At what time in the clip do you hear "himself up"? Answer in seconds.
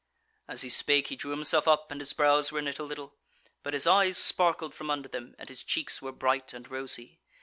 1.29-1.91